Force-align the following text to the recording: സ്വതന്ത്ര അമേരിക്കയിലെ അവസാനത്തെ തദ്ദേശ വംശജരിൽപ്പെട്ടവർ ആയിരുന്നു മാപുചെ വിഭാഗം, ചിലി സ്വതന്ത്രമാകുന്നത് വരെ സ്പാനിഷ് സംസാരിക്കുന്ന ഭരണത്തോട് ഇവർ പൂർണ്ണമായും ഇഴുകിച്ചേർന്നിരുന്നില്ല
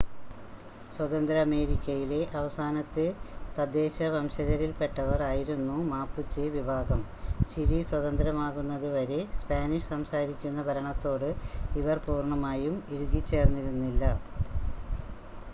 സ്വതന്ത്ര 0.93 1.35
അമേരിക്കയിലെ 1.41 2.21
അവസാനത്തെ 2.37 3.05
തദ്ദേശ 3.57 4.07
വംശജരിൽപ്പെട്ടവർ 4.15 5.19
ആയിരുന്നു 5.27 5.75
മാപുചെ 5.91 6.45
വിഭാഗം, 6.55 7.03
ചിലി 7.51 7.79
സ്വതന്ത്രമാകുന്നത് 7.89 8.89
വരെ 8.97 9.19
സ്പാനിഷ് 9.37 9.89
സംസാരിക്കുന്ന 9.93 10.61
ഭരണത്തോട് 10.69 11.29
ഇവർ 11.75 11.99
പൂർണ്ണമായും 12.07 12.77
ഇഴുകിച്ചേർന്നിരുന്നില്ല 12.91 14.03